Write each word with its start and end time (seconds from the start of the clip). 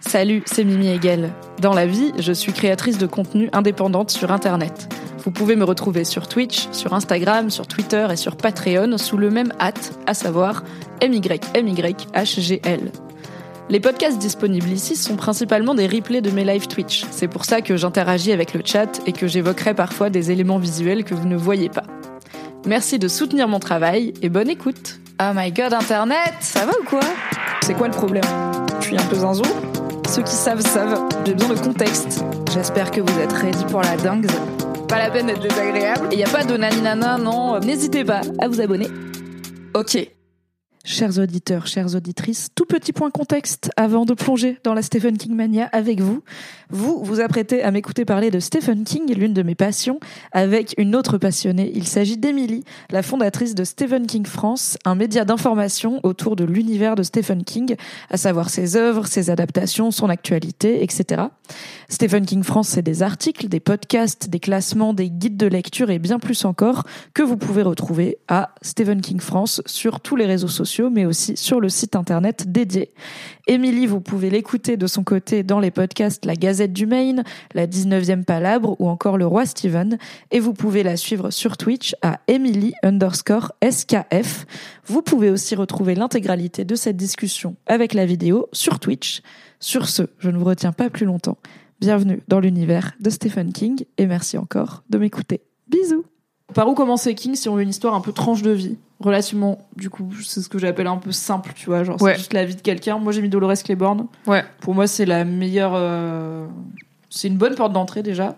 Salut, 0.00 0.42
c'est 0.46 0.64
Mimi 0.64 0.88
Hegel. 0.88 1.32
Dans 1.60 1.72
la 1.72 1.86
vie, 1.86 2.12
je 2.18 2.32
suis 2.32 2.52
créatrice 2.52 2.98
de 2.98 3.06
contenu 3.06 3.48
indépendante 3.52 4.10
sur 4.10 4.30
Internet. 4.30 4.88
Vous 5.24 5.30
pouvez 5.30 5.56
me 5.56 5.64
retrouver 5.64 6.04
sur 6.04 6.28
Twitch, 6.28 6.68
sur 6.70 6.92
Instagram, 6.92 7.50
sur 7.50 7.66
Twitter 7.66 8.06
et 8.12 8.16
sur 8.16 8.36
Patreon 8.36 8.98
sous 8.98 9.16
le 9.16 9.30
même 9.30 9.52
hâte, 9.58 9.98
à 10.06 10.14
savoir 10.14 10.62
MYMYHGL. 11.02 12.92
Les 13.68 13.80
podcasts 13.80 14.18
disponibles 14.18 14.70
ici 14.70 14.94
sont 14.94 15.16
principalement 15.16 15.74
des 15.74 15.88
replays 15.88 16.20
de 16.20 16.30
mes 16.30 16.44
live 16.44 16.68
Twitch. 16.68 17.04
C'est 17.10 17.26
pour 17.26 17.44
ça 17.44 17.60
que 17.62 17.76
j'interagis 17.76 18.30
avec 18.30 18.54
le 18.54 18.60
chat 18.64 19.00
et 19.06 19.12
que 19.12 19.26
j'évoquerai 19.26 19.74
parfois 19.74 20.08
des 20.08 20.30
éléments 20.30 20.58
visuels 20.58 21.02
que 21.02 21.14
vous 21.14 21.26
ne 21.26 21.36
voyez 21.36 21.68
pas. 21.68 21.82
Merci 22.64 23.00
de 23.00 23.08
soutenir 23.08 23.48
mon 23.48 23.58
travail 23.58 24.14
et 24.22 24.28
bonne 24.28 24.48
écoute. 24.48 25.00
Oh 25.20 25.32
my 25.34 25.50
god, 25.50 25.72
Internet, 25.72 26.34
ça 26.40 26.64
va 26.64 26.72
ou 26.80 26.84
quoi? 26.84 27.00
C'est 27.62 27.74
quoi 27.74 27.88
le 27.88 27.94
problème? 27.94 28.22
Je 28.78 28.86
suis 28.86 28.96
un 28.96 29.04
peu 29.06 29.16
zinzou 29.16 29.42
Ceux 30.08 30.22
qui 30.22 30.34
savent 30.34 30.60
savent, 30.60 31.08
j'ai 31.26 31.34
besoin 31.34 31.54
de 31.54 31.60
contexte. 31.60 32.24
J'espère 32.52 32.90
que 32.90 33.00
vous 33.00 33.18
êtes 33.18 33.32
ready 33.32 33.64
pour 33.64 33.82
la 33.82 33.96
dingue. 33.96 34.26
Pas 34.88 34.98
la 34.98 35.10
peine 35.10 35.26
d'être 35.26 35.42
désagréable. 35.42 36.08
Et 36.12 36.16
y 36.16 36.24
a 36.24 36.28
pas 36.28 36.44
de 36.44 36.56
naninana, 36.56 37.18
non. 37.18 37.58
N'hésitez 37.58 38.04
pas 38.04 38.20
à 38.38 38.48
vous 38.48 38.60
abonner. 38.60 38.88
Ok. 39.74 40.15
Chers 40.88 41.18
auditeurs, 41.18 41.66
chères 41.66 41.96
auditrices, 41.96 42.50
tout 42.54 42.64
petit 42.64 42.92
point 42.92 43.10
contexte 43.10 43.72
avant 43.76 44.04
de 44.04 44.14
plonger 44.14 44.58
dans 44.62 44.72
la 44.72 44.82
Stephen 44.82 45.18
King 45.18 45.34
mania 45.34 45.68
avec 45.72 46.00
vous. 46.00 46.22
Vous 46.70 47.02
vous 47.02 47.18
apprêtez 47.18 47.60
à 47.64 47.72
m'écouter 47.72 48.04
parler 48.04 48.30
de 48.30 48.38
Stephen 48.38 48.84
King, 48.84 49.12
l'une 49.12 49.34
de 49.34 49.42
mes 49.42 49.56
passions, 49.56 49.98
avec 50.30 50.76
une 50.78 50.94
autre 50.94 51.18
passionnée. 51.18 51.72
Il 51.74 51.88
s'agit 51.88 52.16
d'Emily, 52.16 52.62
la 52.90 53.02
fondatrice 53.02 53.56
de 53.56 53.64
Stephen 53.64 54.06
King 54.06 54.26
France, 54.26 54.78
un 54.84 54.94
média 54.94 55.24
d'information 55.24 55.98
autour 56.04 56.36
de 56.36 56.44
l'univers 56.44 56.94
de 56.94 57.02
Stephen 57.02 57.42
King, 57.42 57.74
à 58.08 58.16
savoir 58.16 58.48
ses 58.48 58.76
œuvres, 58.76 59.08
ses 59.08 59.28
adaptations, 59.28 59.90
son 59.90 60.08
actualité, 60.08 60.84
etc. 60.84 61.24
Stephen 61.88 62.26
King 62.26 62.44
France, 62.44 62.68
c'est 62.68 62.82
des 62.82 63.02
articles, 63.02 63.48
des 63.48 63.60
podcasts, 63.60 64.28
des 64.28 64.40
classements, 64.40 64.94
des 64.94 65.10
guides 65.10 65.36
de 65.36 65.46
lecture 65.46 65.90
et 65.90 65.98
bien 65.98 66.20
plus 66.20 66.44
encore 66.44 66.84
que 67.12 67.22
vous 67.22 67.36
pouvez 67.36 67.62
retrouver 67.62 68.18
à 68.28 68.54
Stephen 68.62 69.00
King 69.00 69.18
France 69.18 69.62
sur 69.66 70.00
tous 70.00 70.14
les 70.14 70.26
réseaux 70.26 70.48
sociaux, 70.48 70.75
mais 70.82 71.04
aussi 71.04 71.36
sur 71.36 71.60
le 71.60 71.68
site 71.68 71.96
internet 71.96 72.50
dédié. 72.50 72.90
Émilie, 73.46 73.86
vous 73.86 74.00
pouvez 74.00 74.30
l'écouter 74.30 74.76
de 74.76 74.86
son 74.86 75.04
côté 75.04 75.42
dans 75.42 75.60
les 75.60 75.70
podcasts 75.70 76.24
La 76.24 76.34
Gazette 76.34 76.72
du 76.72 76.86
Maine, 76.86 77.24
La 77.54 77.66
19e 77.66 78.24
Palabre 78.24 78.76
ou 78.80 78.88
encore 78.88 79.18
Le 79.18 79.26
Roi 79.26 79.46
Steven. 79.46 79.98
Et 80.30 80.40
vous 80.40 80.52
pouvez 80.52 80.82
la 80.82 80.96
suivre 80.96 81.30
sur 81.30 81.56
Twitch 81.56 81.94
à 82.02 82.20
Emily 82.26 82.74
underscore 82.82 83.52
SKF. 83.62 84.46
Vous 84.86 85.02
pouvez 85.02 85.30
aussi 85.30 85.54
retrouver 85.54 85.94
l'intégralité 85.94 86.64
de 86.64 86.74
cette 86.74 86.96
discussion 86.96 87.56
avec 87.66 87.94
la 87.94 88.06
vidéo 88.06 88.48
sur 88.52 88.80
Twitch. 88.80 89.22
Sur 89.60 89.88
ce, 89.88 90.02
je 90.18 90.30
ne 90.30 90.38
vous 90.38 90.44
retiens 90.44 90.72
pas 90.72 90.90
plus 90.90 91.06
longtemps. 91.06 91.38
Bienvenue 91.80 92.22
dans 92.28 92.40
l'univers 92.40 92.92
de 93.00 93.10
Stephen 93.10 93.52
King 93.52 93.84
et 93.98 94.06
merci 94.06 94.38
encore 94.38 94.82
de 94.88 94.98
m'écouter. 94.98 95.42
Bisous 95.68 96.04
Par 96.54 96.68
où 96.68 96.74
commencer 96.74 97.14
King 97.14 97.34
si 97.34 97.48
on 97.48 97.56
veut 97.56 97.62
une 97.62 97.68
histoire 97.68 97.94
un 97.94 98.00
peu 98.00 98.12
tranche 98.12 98.42
de 98.42 98.50
vie? 98.50 98.76
Relativement, 98.98 99.58
du 99.76 99.90
coup, 99.90 100.10
c'est 100.24 100.40
ce 100.40 100.48
que 100.48 100.58
j'appelle 100.58 100.86
un 100.86 100.96
peu 100.96 101.12
simple, 101.12 101.52
tu 101.54 101.66
vois, 101.66 101.84
genre 101.84 102.00
Ouais. 102.00 102.12
c'est 102.12 102.18
juste 102.18 102.32
la 102.32 102.44
vie 102.46 102.56
de 102.56 102.62
quelqu'un. 102.62 102.98
Moi 102.98 103.12
j'ai 103.12 103.20
mis 103.20 103.28
Dolores 103.28 103.52
Claiborne. 103.62 104.06
Ouais. 104.26 104.42
Pour 104.60 104.74
moi 104.74 104.86
c'est 104.86 105.04
la 105.04 105.24
meilleure... 105.24 105.72
euh, 105.74 106.46
C'est 107.10 107.28
une 107.28 107.36
bonne 107.36 107.54
porte 107.54 107.72
d'entrée 107.72 108.02
déjà. 108.02 108.36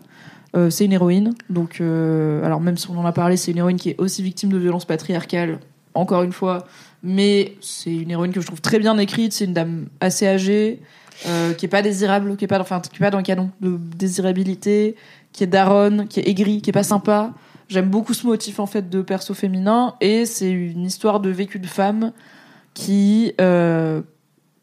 Euh, 0.56 0.70
c'est 0.70 0.86
une 0.86 0.92
héroïne, 0.92 1.34
donc 1.50 1.80
euh, 1.80 2.42
alors 2.44 2.58
même 2.60 2.76
si 2.78 2.88
on 2.90 2.98
en 2.98 3.04
a 3.04 3.12
parlé, 3.12 3.36
c'est 3.36 3.50
une 3.52 3.58
héroïne 3.58 3.76
qui 3.76 3.90
est 3.90 4.00
aussi 4.00 4.22
victime 4.22 4.50
de 4.50 4.56
violences 4.56 4.86
patriarcales, 4.86 5.58
encore 5.94 6.22
une 6.22 6.32
fois, 6.32 6.66
mais 7.02 7.52
c'est 7.60 7.94
une 7.94 8.10
héroïne 8.10 8.32
que 8.32 8.40
je 8.40 8.46
trouve 8.46 8.62
très 8.62 8.78
bien 8.78 8.96
écrite. 8.98 9.34
C'est 9.34 9.44
une 9.44 9.52
dame 9.52 9.88
assez 10.00 10.26
âgée, 10.26 10.80
euh, 11.26 11.52
qui 11.52 11.66
est 11.66 11.68
pas 11.68 11.82
désirable, 11.82 12.36
qui 12.36 12.46
est 12.46 12.48
pas, 12.48 12.58
enfin, 12.60 12.80
qui 12.80 12.96
est 12.96 12.98
pas 12.98 13.10
dans 13.10 13.18
le 13.18 13.24
canon 13.24 13.50
de 13.60 13.76
désirabilité, 13.76 14.96
qui 15.32 15.44
est 15.44 15.48
daronne, 15.48 16.08
qui 16.08 16.20
est 16.20 16.28
aigrie, 16.28 16.62
qui 16.62 16.70
est 16.70 16.72
pas 16.72 16.82
sympa. 16.82 17.32
J'aime 17.68 17.88
beaucoup 17.90 18.14
ce 18.14 18.26
motif 18.26 18.60
en 18.60 18.66
fait 18.66 18.88
de 18.88 19.02
perso 19.02 19.34
féminin 19.34 19.94
et 20.00 20.24
c'est 20.26 20.50
une 20.50 20.84
histoire 20.84 21.20
de 21.20 21.28
vécu 21.30 21.58
de 21.58 21.66
femme 21.66 22.12
qui 22.74 23.32
euh, 23.40 24.02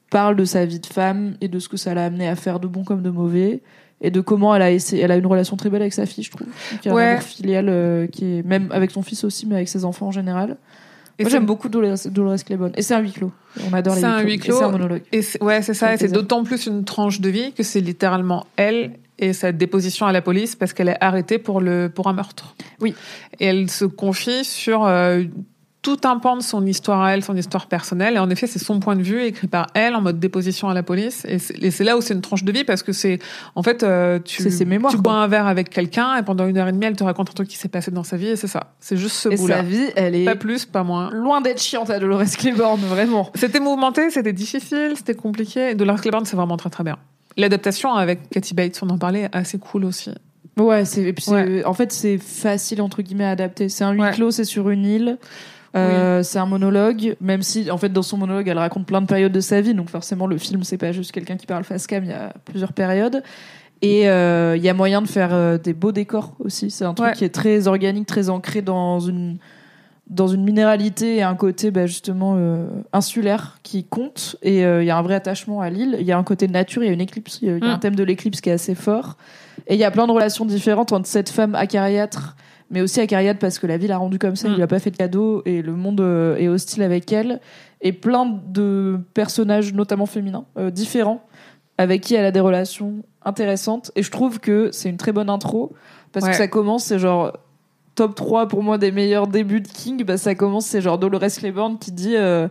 parle 0.10 0.36
de 0.36 0.46
sa 0.46 0.66
vie 0.66 0.80
de 0.80 0.86
femme 0.86 1.36
et 1.42 1.48
de 1.48 1.60
ce 1.60 1.70
que 1.70 1.78
ça 1.78 1.94
l'a 1.94 2.06
amené 2.06 2.28
à 2.28 2.36
faire 2.36 2.60
de 2.60 2.68
bon 2.68 2.84
comme 2.84 3.02
de 3.04 3.10
mauvais 3.10 3.62
et 4.02 4.12
de 4.12 4.22
comment 4.22 4.56
elle 4.56 4.62
a 4.62 4.72
essayé, 4.72 5.04
elle 5.04 5.12
a 5.12 5.18
une 5.18 5.26
relation 5.26 5.56
très 5.56 5.70
belle 5.70 5.82
avec 5.82 5.94
sa 5.94 6.06
fille, 6.06 6.24
je 6.24 6.32
trouve, 6.32 6.48
qui 6.82 6.90
a 6.90 6.92
un 6.92 6.96
Ouais. 6.96 7.04
amour 7.12 7.22
filial 7.24 7.68
euh, 7.70 8.08
qui 8.08 8.26
est 8.40 8.44
même 8.46 8.70
avec 8.72 8.92
son 8.92 9.02
fils 9.02 9.24
aussi, 9.24 9.46
mais 9.46 9.56
avec 9.56 9.70
ses 9.70 9.86
enfants 9.86 10.08
en 10.08 10.12
général. 10.12 10.58
Et 11.18 11.24
Moi 11.24 11.30
j'aime 11.32 11.46
beaucoup 11.46 11.70
Dolores, 11.70 11.98
Dolores 12.12 12.44
Claiborne 12.46 12.74
et 12.76 12.82
c'est 12.82 12.94
un 12.94 13.00
huis 13.00 13.14
clos. 13.14 13.32
On 13.70 13.74
adore 13.74 13.96
les 13.96 14.02
C'est 14.02 14.08
un 14.08 14.20
huis 14.20 14.32
huis 14.34 14.38
clos. 14.40 14.46
Et 14.46 14.50
clos. 14.50 14.58
c'est 14.58 14.64
un 14.66 14.72
monologue. 14.72 15.04
Et 15.14 15.22
c'est- 15.22 15.42
ouais, 15.42 15.62
c'est 15.62 15.74
ça. 15.74 15.94
Et 15.94 15.98
c'est 15.98 16.10
d'autant 16.12 16.44
plus 16.44 16.66
une 16.66 16.84
tranche 16.84 17.22
de 17.22 17.30
vie 17.30 17.54
que 17.54 17.64
c'est 17.64 17.80
littéralement 17.80 18.46
elle 18.58 18.94
et 19.20 19.34
sa 19.34 19.52
déposition 19.52 20.06
à 20.06 20.12
la 20.12 20.22
police 20.22 20.56
parce 20.56 20.74
qu'elle 20.74 20.90
est 20.90 20.98
arrêtée 21.02 21.38
pour 21.38 21.62
le 21.62 21.90
pour 21.94 22.08
un 22.08 22.14
meurtre. 22.14 22.56
Oui. 22.82 22.94
Et 23.40 23.46
elle 23.46 23.70
se 23.70 23.86
confie 23.86 24.44
sur 24.44 24.86
euh, 24.86 25.24
tout 25.82 26.00
un 26.04 26.18
pan 26.18 26.36
de 26.36 26.42
son 26.42 26.66
histoire 26.66 27.04
à 27.04 27.14
elle, 27.14 27.24
son 27.24 27.38
histoire 27.38 27.68
personnelle. 27.68 28.16
Et 28.16 28.18
en 28.18 28.28
effet, 28.32 28.48
c'est 28.48 28.58
son 28.58 28.80
point 28.80 28.96
de 28.96 29.04
vue 29.04 29.22
écrit 29.24 29.46
par 29.46 29.68
elle 29.76 29.94
en 29.96 30.02
mode 30.02 30.20
déposition 30.20 30.68
à 30.68 30.74
la 30.74 30.82
police. 30.82 31.26
Et 31.30 31.38
c'est 31.38 31.84
là 31.84 31.96
où 31.96 32.02
c'est 32.02 32.16
une 32.16 32.22
tranche 32.22 32.44
de 32.44 32.52
vie 32.52 32.64
parce 32.64 32.82
que 32.82 32.92
c'est 32.92 33.20
en 33.54 33.62
fait 33.62 33.84
euh, 33.84 34.18
tu 34.20 34.42
C'est 34.42 34.50
ses 34.50 34.66
mémoires, 34.66 34.92
tu 34.92 34.98
quoi. 34.98 35.14
bois 35.14 35.22
un 35.22 35.28
verre 35.28 35.46
avec 35.46 35.70
quelqu'un 35.70 36.18
et 36.18 36.24
pendant 36.24 36.48
une 36.48 36.58
heure 36.58 36.68
et 36.68 36.72
demie, 36.72 36.88
elle 36.88 36.96
te 36.96 37.04
raconte 37.04 37.30
un 37.30 37.34
truc 37.34 37.48
qui 37.48 37.58
s'est 37.58 37.70
passé 37.70 37.92
dans 37.92 38.04
sa 38.04 38.18
vie 38.18 38.30
et 38.30 38.36
c'est 38.36 38.48
ça. 38.48 38.74
C'est 38.80 38.98
juste 38.98 39.16
ce 39.16 39.30
Et 39.30 39.36
bout-là. 39.36 39.58
sa 39.58 39.62
vie, 39.62 39.86
elle 39.96 40.16
est 40.16 40.26
Pas 40.26 40.36
plus, 40.36 40.66
pas 40.66 40.84
moins. 40.84 41.12
loin 41.12 41.40
d'être 41.42 41.62
chiante 41.62 41.92
à 41.92 42.00
Dolores 42.00 42.24
Claiborne, 42.36 42.80
vraiment. 42.82 43.30
C'était 43.36 43.60
mouvementé, 43.60 44.10
c'était 44.10 44.34
difficile, 44.34 44.94
c'était 44.98 45.14
compliqué. 45.14 45.70
Et 45.70 45.76
Dolores 45.76 46.02
Claiborne, 46.02 46.26
c'est 46.26 46.36
vraiment 46.36 46.58
très 46.58 46.72
très 46.72 46.84
bien. 46.84 46.98
L'adaptation 47.38 47.94
avec 47.94 48.30
Kathy 48.30 48.54
Bates, 48.54 48.80
on 48.82 48.90
en 48.90 48.98
parlait, 48.98 49.30
assez 49.34 49.58
cool 49.60 49.86
aussi. 49.86 50.12
Ouais, 50.58 50.86
c'est 50.86 51.02
et 51.04 51.12
puis 51.14 51.24
c'est- 51.26 51.32
Ouais. 51.32 51.66
en 51.66 51.74
fait 51.74 51.92
c'est 51.92 52.18
facile 52.18 52.82
entre 52.82 53.02
guillemets 53.02 53.26
à 53.26 53.32
adapter. 53.32 53.68
C'est 53.68 53.84
un 53.84 53.92
huis 53.92 54.02
Ouais. 54.02 54.12
clos, 54.12 54.32
c'est 54.32 54.46
sur 54.46 54.70
une 54.70 54.86
île. 54.86 55.18
Euh, 55.76 56.24
C'est 56.24 56.40
un 56.40 56.46
monologue, 56.46 57.18
même 57.20 57.42
si 57.42 57.70
en 57.70 57.78
fait 57.78 57.90
dans 57.90 58.02
son 58.02 58.16
monologue 58.18 58.48
elle 58.48 58.58
raconte 58.58 58.86
plein 58.86 59.02
de 59.02 59.08
périodes 59.08 59.34
de 59.34 59.42
sa 59.42 59.60
vie, 59.60 59.74
donc 59.74 59.90
forcément 59.90 60.26
le 60.28 60.38
film 60.38 60.64
c'est 60.64 60.78
pas 60.78 60.94
juste 60.94 61.12
quelqu'un 61.12 61.36
qui 61.36 61.46
parle 61.46 61.66
face 61.66 61.86
cam, 61.88 62.02
il 62.06 62.12
y 62.12 62.14
a 62.14 62.32
plusieurs 62.46 62.72
périodes. 62.72 63.22
Et 63.82 64.08
euh, 64.08 64.56
il 64.56 64.64
y 64.64 64.70
a 64.70 64.74
moyen 64.74 65.02
de 65.02 65.08
faire 65.08 65.34
euh, 65.34 65.58
des 65.58 65.74
beaux 65.74 65.92
décors 65.92 66.34
aussi. 66.40 66.72
C'est 66.72 66.86
un 66.86 66.94
truc 66.94 67.10
Ouais. 67.10 67.14
qui 67.14 67.26
est 67.26 67.30
très 67.30 67.68
organique, 67.68 68.08
très 68.08 68.30
ancré 68.30 68.62
dans 68.62 69.02
une 69.02 69.38
dans 70.08 70.28
une 70.28 70.44
minéralité 70.44 71.16
et 71.18 71.24
un 71.24 71.36
côté 71.36 71.72
bah, 71.72 71.88
justement 71.88 72.36
euh, 72.38 72.68
insulaire 72.94 73.58
qui 73.64 73.84
compte. 73.84 74.36
Et 74.44 74.64
euh, 74.66 74.84
il 74.84 74.86
y 74.86 74.92
a 74.92 74.98
un 74.98 75.02
vrai 75.02 75.16
attachement 75.16 75.62
à 75.62 75.70
l'île. 75.70 75.98
Il 76.00 76.06
y 76.06 76.12
a 76.12 76.18
un 76.18 76.24
côté 76.24 76.48
nature, 76.48 76.84
il 76.84 76.88
y 76.88 76.90
a 76.90 76.94
une 76.94 77.02
éclipse, 77.02 77.40
il 77.42 77.48
y 77.48 77.52
a, 77.52 77.58
il 77.58 77.64
a 77.64 77.68
Mm. 77.68 77.72
un 77.72 77.80
thème 77.80 77.96
de 77.96 78.04
l'éclipse 78.04 78.40
qui 78.42 78.50
est 78.50 78.54
assez 78.54 78.76
fort. 78.76 79.18
Et 79.68 79.74
il 79.74 79.80
y 79.80 79.84
a 79.84 79.90
plein 79.92 80.06
de 80.06 80.12
relations 80.12 80.46
différentes 80.46 80.92
entre 80.92 81.08
cette 81.08 81.30
femme 81.30 81.56
acariâtre, 81.56 82.36
mais 82.70 82.82
aussi 82.82 83.00
acariâtre 83.02 83.40
parce 83.40 83.58
que 83.58 83.66
la 83.66 83.78
vie 83.78 83.88
l'a 83.88 83.98
rendue 83.98 84.20
comme 84.20 84.36
ça, 84.36 84.48
il 84.48 84.52
Mm. 84.54 84.56
lui 84.58 84.64
a 84.64 84.68
pas 84.68 84.80
fait 84.80 84.92
de 84.92 84.98
cadeau 84.98 85.42
et 85.46 85.62
le 85.64 85.74
monde 85.76 86.02
euh, 86.02 86.38
est 86.38 86.48
hostile 86.50 86.84
avec 86.84 87.12
elle. 87.12 87.40
Et 87.82 87.92
plein 87.92 88.26
de 88.48 89.00
personnages, 89.16 89.74
notamment 89.74 90.06
féminins, 90.08 90.46
différents, 90.72 91.22
avec 91.78 92.02
qui 92.02 92.16
elle 92.16 92.26
a 92.26 92.32
des 92.32 92.40
relations 92.40 93.04
intéressantes. 93.24 93.92
Et 93.96 94.02
je 94.04 94.10
trouve 94.12 94.40
que 94.40 94.70
c'est 94.72 94.90
une 94.90 94.98
très 94.98 95.12
bonne 95.12 95.30
intro 95.30 95.74
parce 96.12 96.26
Ouais. 96.26 96.32
que 96.32 96.38
ça 96.38 96.48
commence, 96.48 96.86
c'est 96.86 96.98
genre 97.00 97.34
top 97.96 98.16
3 98.16 98.48
pour 98.48 98.62
moi 98.64 98.78
des 98.78 98.92
meilleurs 98.92 99.28
débuts 99.28 99.62
de 99.62 99.68
King. 99.68 100.04
Bah, 100.04 100.18
ça 100.18 100.36
commence, 100.36 100.66
c'est 100.66 100.82
genre 100.82 100.98
Dolores 100.98 101.22
Claiborne 101.38 101.78
qui 101.80 101.92
dit. 101.92 102.16
euh, 102.16 102.48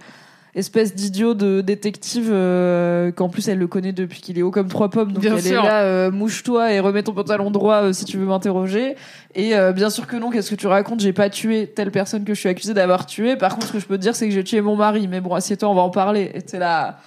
espèce 0.57 0.95
d'idiot 0.95 1.35
de 1.35 1.63
détective 1.63 2.29
euh, 2.31 3.11
qu'en 3.11 3.29
plus 3.29 3.49
elle 3.49 3.59
le 3.59 3.67
connaît 3.67 3.93
depuis 3.93 4.21
qu'il 4.21 4.39
est 4.39 4.43
haut 4.43 4.53
comme 4.53 4.69
trois 4.69 4.89
pommes 4.89 5.11
donc 5.11 5.21
Bien 5.21 5.35
elle 5.35 5.43
sûr. 5.43 5.65
est 5.65 5.67
là 5.67 5.83
euh, 5.83 6.13
mouche-toi 6.13 6.73
et 6.73 6.79
remets 6.79 7.03
ton 7.03 7.13
pantalon 7.13 7.51
droit 7.51 7.83
euh, 7.83 7.93
si 7.93 8.05
tu 8.05 8.19
veux 8.19 8.25
m'interroger 8.27 8.95
et 9.35 9.57
euh, 9.57 9.73
bien 9.73 9.91
sûr 9.91 10.07
que 10.07 10.15
non 10.15 10.31
qu'est-ce 10.31 10.51
que 10.51 10.55
tu 10.55 10.69
racontes? 10.69 11.01
J'ai 11.01 11.13
pas 11.13 11.29
tué 11.29 11.67
telle 11.67 11.91
personne 11.91 12.23
que 12.23 12.35
je 12.35 12.39
suis 12.39 12.49
accusée 12.49 12.73
d'avoir 12.73 13.05
tué 13.05 13.35
par 13.35 13.55
contre 13.55 13.67
ce 13.67 13.73
que 13.73 13.81
je 13.81 13.87
peux 13.87 13.97
te 13.97 14.03
dire 14.03 14.15
c'est 14.15 14.29
que 14.29 14.33
j'ai 14.33 14.45
tué 14.45 14.61
mon 14.61 14.77
mari 14.77 15.09
mais 15.09 15.21
bon 15.21 15.35
assieds-toi 15.35 15.69
on 15.69 15.75
va 15.75 15.83
en 15.83 15.91
parler 15.91 16.31
et 16.35 16.43
t'es 16.43 16.61
là 16.61 16.99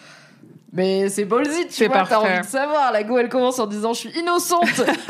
mais 0.77 1.09
c'est 1.09 1.25
ballsy, 1.25 1.67
tu 1.67 1.85
vois, 1.87 2.05
t'as 2.07 2.19
envie 2.19 2.39
de 2.39 2.45
savoir. 2.45 2.91
La 2.93 3.03
go, 3.03 3.17
elle 3.17 3.27
commence 3.27 3.59
en 3.59 3.65
disant, 3.67 3.91
je 3.93 3.99
suis 3.99 4.11
innocente 4.19 4.63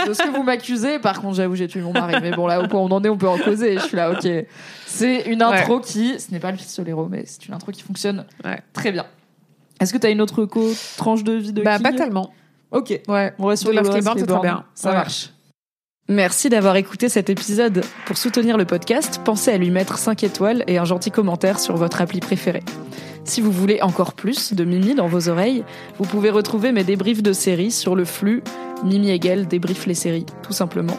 de 0.08 0.14
ce 0.14 0.24
que 0.24 0.30
vous 0.36 0.42
m'accusez. 0.42 0.98
Par 0.98 1.22
contre, 1.22 1.36
j'avoue, 1.36 1.56
j'ai 1.56 1.68
tué 1.68 1.82
mon 1.82 1.92
mari. 1.94 2.16
Mais 2.22 2.32
bon, 2.32 2.48
là, 2.48 2.60
au 2.62 2.68
point 2.68 2.80
où 2.80 2.84
on 2.86 2.92
en 2.92 3.04
est, 3.04 3.10
on 3.10 3.18
peut 3.18 3.28
en 3.28 3.38
causer. 3.38 3.76
Je 3.78 3.84
suis 3.84 3.98
là, 3.98 4.10
ok. 4.12 4.28
C'est 4.88 5.24
une 5.28 5.42
intro 5.44 5.80
qui, 5.80 6.20
ce 6.20 6.32
n'est 6.32 6.40
pas 6.40 6.50
le 6.52 6.58
fils 6.58 6.74
Solero, 6.74 7.08
mais 7.08 7.24
c'est 7.28 7.46
une 7.48 7.54
intro 7.54 7.72
qui 7.72 7.84
fonctionne 7.84 8.26
Ouais. 8.44 8.60
très 8.74 8.92
bien. 8.92 9.06
Est-ce 9.80 9.94
que 9.94 9.98
t'as 10.00 10.10
une 10.10 10.22
autre 10.22 10.46
co 10.46 10.72
tranche 10.98 11.24
de 11.24 11.34
vie 11.34 11.54
de 11.54 11.62
Bah, 11.62 11.76
King 11.76 11.84
pas 11.84 11.94
tellement. 11.94 12.34
Ok. 12.72 13.00
Ouais. 13.08 13.34
On 13.38 13.46
reste 13.46 13.62
sur 13.64 13.72
Claiborne, 13.72 14.02
c'est 14.18 14.26
très 14.26 14.40
bien. 14.40 14.66
Ça 14.74 14.90
Ouais. 14.90 14.96
marche. 14.96 15.30
Merci 16.10 16.48
d'avoir 16.48 16.78
écouté 16.78 17.10
cet 17.10 17.30
épisode. 17.30 17.84
Pour 18.06 18.18
soutenir 18.18 18.58
le 18.58 18.64
podcast, 18.64 19.20
pensez 19.26 19.52
à 19.52 19.58
lui 19.58 19.70
mettre 19.72 19.98
5 19.98 20.24
étoiles 20.24 20.64
et 20.68 20.78
un 20.78 20.86
gentil 20.86 21.12
commentaire 21.12 21.60
sur 21.60 21.76
votre 21.76 22.00
appli 22.02 22.22
préférée. 22.22 22.64
Si 23.28 23.42
vous 23.42 23.52
voulez 23.52 23.82
encore 23.82 24.14
plus 24.14 24.54
de 24.54 24.64
Mimi 24.64 24.96
dans 24.96 25.08
vos 25.08 25.28
oreilles, 25.28 25.66
vous 26.00 26.06
pouvez 26.06 26.30
retrouver 26.30 26.72
mes 26.72 26.86
débriefs 26.86 27.22
de 27.22 27.34
séries 27.34 27.72
sur 27.72 27.94
le 27.94 28.06
flux 28.06 28.42
Mimi 28.86 29.10
Hegel 29.10 29.48
débrief 29.48 29.86
les 29.86 29.96
séries, 29.96 30.26
tout 30.44 30.54
simplement. 30.54 30.98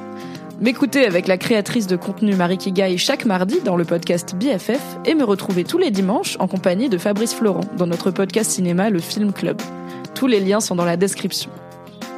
M'écouter 0.61 1.07
avec 1.07 1.27
la 1.27 1.39
créatrice 1.39 1.87
de 1.87 1.97
contenu 1.97 2.35
Marie 2.35 2.59
Kigai 2.59 2.99
chaque 2.99 3.25
mardi 3.25 3.61
dans 3.65 3.77
le 3.77 3.87
podcast 3.87 4.37
BFF 4.37 4.99
et 5.07 5.15
me 5.15 5.25
retrouver 5.25 5.65
tous 5.65 5.79
les 5.79 5.91
dimanches 5.91 6.37
en 6.39 6.49
compagnie 6.49 6.91
de 6.91 6.99
Fabrice 6.99 7.33
Florent 7.33 7.65
dans 7.79 7.87
notre 7.87 8.11
podcast 8.11 8.51
cinéma 8.51 8.91
Le 8.91 8.99
Film 8.99 9.33
Club. 9.33 9.63
Tous 10.15 10.27
les 10.27 10.41
liens 10.41 10.61
sont 10.61 10.77
dans 10.77 10.85
la 10.85 10.99
description. 10.99 11.51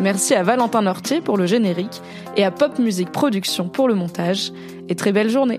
Merci 0.00 0.34
à 0.34 0.42
Valentin 0.42 0.82
Nortier 0.82 1.20
pour 1.20 1.36
le 1.36 1.46
générique 1.46 2.02
et 2.36 2.42
à 2.42 2.50
Pop 2.50 2.80
Music 2.80 3.12
Production 3.12 3.68
pour 3.68 3.86
le 3.86 3.94
montage. 3.94 4.52
Et 4.88 4.96
très 4.96 5.12
belle 5.12 5.30
journée 5.30 5.58